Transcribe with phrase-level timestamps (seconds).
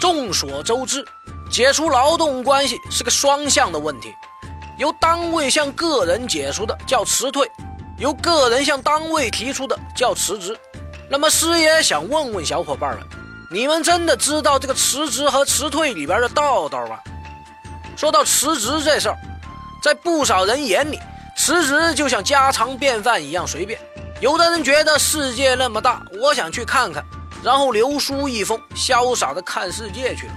[0.00, 1.04] 众所周知，
[1.50, 4.14] 解除劳动关系是个双向的问题，
[4.78, 7.46] 由单位向个人解除的叫辞退，
[7.98, 10.58] 由个人向单位提出的叫辞职。
[11.10, 13.06] 那么师爷想问问小伙伴们，
[13.52, 16.98] 你们真的知道这个辞职和辞退里边的道道吗？
[17.94, 19.18] 说到辞职这事儿，
[19.82, 20.98] 在不少人眼里，
[21.36, 23.78] 辞职就像家常便饭一样随便。
[24.18, 27.04] 有的人觉得世界那么大，我想去看看。
[27.42, 30.32] 然后留书一封，潇洒的看世界去了。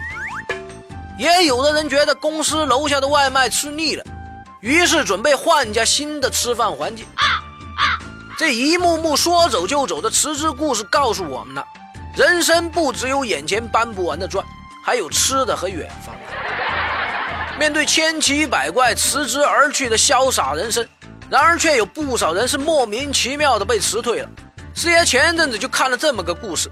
[1.18, 4.04] 也有的人觉得公司楼下的外卖吃腻了，
[4.62, 7.06] 于是准备换家新的吃饭环境。
[8.38, 11.64] 这一幕幕说走就走的辞职故事告诉我们了：
[12.16, 14.44] 人生不只有眼前搬不完的砖，
[14.84, 16.16] 还有吃的和远方。
[17.60, 20.86] 面对千奇百怪辞职而去的潇洒人生，
[21.30, 24.30] 然而却有不少人是莫名其妙的被辞退了。
[24.74, 26.70] 师爷前阵子就看了这么个故事。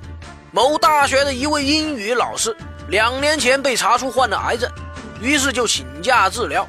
[0.51, 2.55] 某大学的一位英语老师，
[2.89, 4.69] 两年前被查出患了癌症，
[5.21, 6.67] 于是就请假治疗。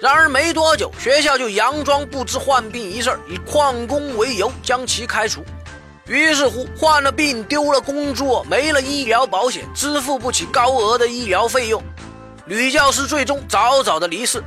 [0.00, 5.44] 然而没多久，学校就佯装不知患病一事，以旷工为由将其开除。
[6.06, 11.80] 于是乎，患了病、丢了工作、没了医疗保险、支付不起高额的医疗费用，
[12.44, 14.42] 女教师最终早早的离世。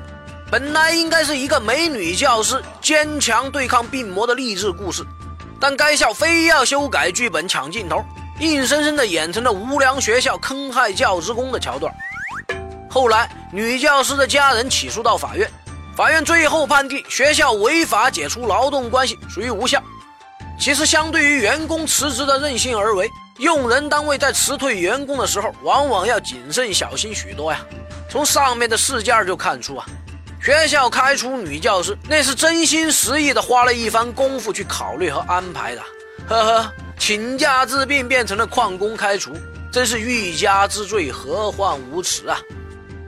[0.51, 5.01] 本来应该是一个美女教师坚强对抗病魔的励志故事，
[5.59, 8.03] 但该校非要修改剧本抢镜头。
[8.39, 11.93] 硬生生的演成了无良学校坑害教职工的桥段。
[12.89, 15.49] 后来，女教师的家人起诉到法院，
[15.95, 19.81] 法院最后判定学校违法解除劳动关系，属于无效。
[20.59, 27.59] 其实，相对于员工辞职的任性而为，用人单位在辞退员工的时候，往往要谨慎小心许多呀。
[28.09, 29.85] 从上面的事件就看出啊，
[30.45, 35.81] 学校开除女教师，那是真心实意的花了一番功夫去考虑和安排的。
[36.27, 36.71] 呵呵。
[36.99, 39.33] 请假治病变成了旷工开除，
[39.71, 42.39] 真是欲加之罪，何患无辞啊！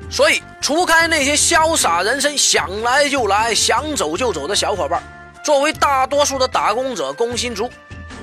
[0.09, 5.01] 所以，除开那些潇洒人生、想来就来、想走就走的小伙伴，
[5.43, 7.69] 作为大多数的打工者、工薪族，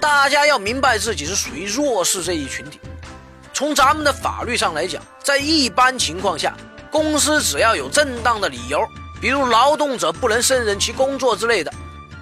[0.00, 2.80] 大家要明白自己是属于弱势这一群体。
[3.52, 6.54] 从咱们的法律上来讲，在一般情况下，
[6.90, 8.86] 公司只要有正当的理由，
[9.24, 11.72] 比如劳动者不能胜任其工作之类的。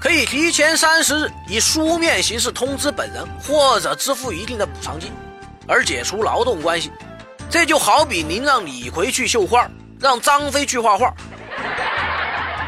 [0.00, 5.10] 可以提前三十日以书面形式通知本人，或者支付一定的补偿金，
[5.66, 6.92] 而解除劳动关系。
[7.50, 9.68] 这就好比您让李逵去绣花，
[9.98, 11.12] 让张飞去画画，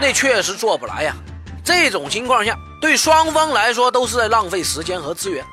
[0.00, 1.14] 那确实做不来呀。
[1.64, 5.44] 这种情况下，对双方来说都是在浪费时间和资源。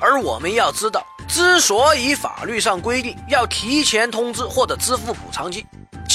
[0.00, 5.64] 而我们要知道，之所以法律上规定要提前通知或者支付补偿金。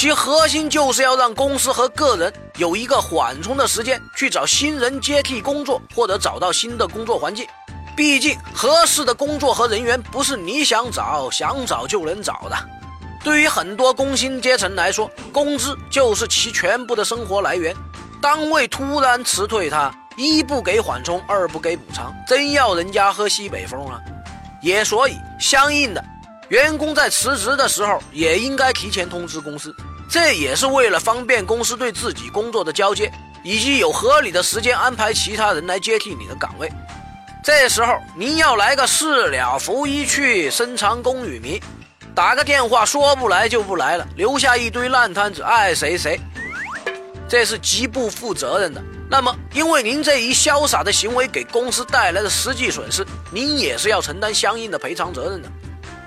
[0.00, 7.46] 其核心就是要让公司和个人有一个缓冲的时间，去找新人接替工作，或者找到新的工作环境。
[7.94, 12.56] 毕竟，合适的工作和人员不是你想找想找就能找的。
[13.22, 17.76] 对于很多工薪阶层来说，工资就是其全部的生活来源。
[18.22, 24.00] 单位突然辞退他，一不给缓冲，二不给补偿，真要人家喝西北风啊！
[24.62, 26.02] 也所以，相应的，
[26.48, 29.76] 员工在辞职的时候也应该提前通知公司。
[30.10, 33.12] 这也是为了方便公司对自己工作的交接，
[33.44, 36.68] 以及有合理的时间安排其他人来接替你的岗位。
[37.44, 41.60] 这时候您要来个事了拂衣去，深藏功与名，
[42.12, 46.20] 打个电话说不来就不来了，留下一堆烂摊子，爱谁谁，
[47.28, 48.82] 这是极不负责任的。
[49.08, 55.48] 那么，因为您这一潇洒的行为给公司带来的实际损失，您也是要承担相应的赔偿责任的。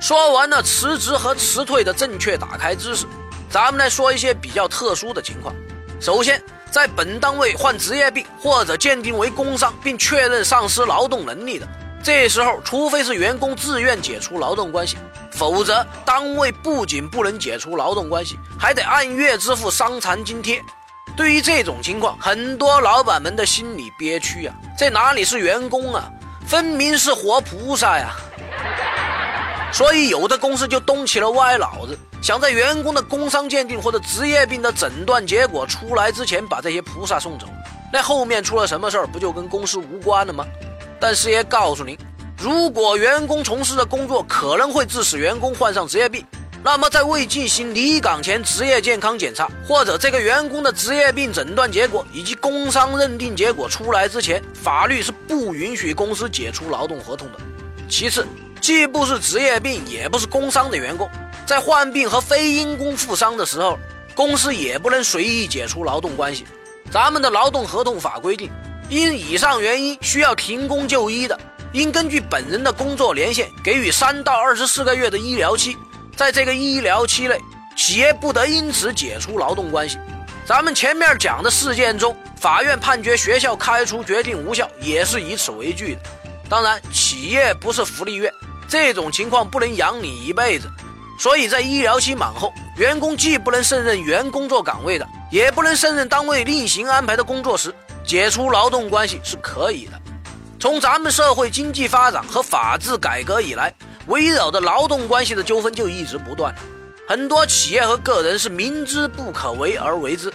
[0.01, 3.05] 说完了辞职和辞退的正确打开知识。
[3.53, 5.53] 咱们来说一些比较特殊的情况。
[6.01, 6.41] 首先，
[6.71, 11.67] 在本单位患职业病或者鉴定为工伤，并确认丧失劳动能力的，
[12.03, 14.97] 这时候，除非是员工自愿解除劳动关系，
[15.33, 20.59] 否则单位不仅不能解除劳动关系，还得按月支付伤残津贴。
[21.15, 26.09] 对于这种情况，很多老板们的心里憋屈啊，这哪里是员工啊，
[26.47, 28.15] 分明是活菩萨呀！
[29.71, 31.95] 所以，有的公司就动起了歪脑子。
[32.23, 37.45] 想在员工的工伤鉴定或者职业病的诊断结果出来之前把这些菩萨送走，
[37.91, 40.45] 那后面出了什么事儿不就跟公司无关了吗？
[41.01, 41.97] 但师爷告诉您，
[42.37, 46.25] 如果员工从事的工作可能会致使员工患上职业病，
[46.63, 57.39] 那么在未进行离岗前职业健康检查或者这个员工的职业病诊断结果以及工伤认定结果出来之前，法律是不允许公司解除劳动合同的。
[57.89, 58.25] 其次，
[58.61, 61.09] 既不是职业病，也不是工伤的员工。
[61.45, 63.77] 在患病和非因公负伤的时候，
[64.15, 66.45] 公司也不能随意解除劳动关系。
[66.91, 68.49] 咱们的劳动合同法规定，
[68.89, 71.37] 因以上原因需要停工就医的，
[71.73, 75.75] 应根据本人的工作年限给予三到二十四个月的医疗期，
[76.15, 77.39] 在这个医疗期内，
[77.75, 79.97] 企业不得因此解除劳动关系。
[80.45, 86.01] 咱们前面讲的事件中，法院判决学校开除决定无效，也是以此为据的。
[86.49, 88.31] 当然，企业不是福利院，
[88.67, 90.69] 这种情况不能养你一辈子。
[91.23, 97.73] 所以在医疗期满后，员工既不能胜任原工作岗位的，也不能胜任单位另行安排的工作时，
[98.05, 99.93] 解除劳动关系是可以的。
[100.59, 103.73] 从咱们社会经济发展和法治改革以来，
[104.07, 106.53] 围绕着劳动关系的纠纷就一直不断。
[107.07, 110.29] 很多企业和个人是明知不可为而为之。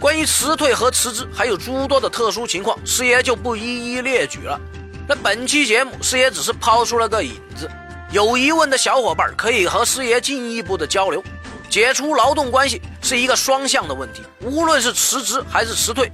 [0.00, 4.58] 关于辞退和辞职，还有诸多的特殊情况，师爷就不一一列举了。
[5.06, 7.68] 那本期节目，师爷只是抛出了个引子。
[8.12, 11.24] 有疑问的小伙伴可以和师爷进一步的交流。
[11.70, 16.12] 解除劳动关系是一个双向的问题，无论是辞职还是辞退，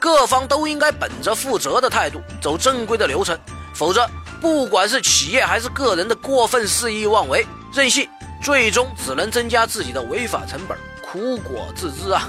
[0.00, 3.38] 各方都应该本着负责的态度，走正规的流程。
[3.72, 4.10] 否则，
[4.40, 8.08] 不管是企业还是个人的过分肆意妄为、任性。
[8.42, 12.28] 最终只能增加自己的违法成本，苦果自知啊！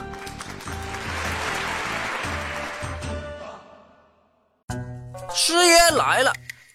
[5.36, 6.32] 师爷来了，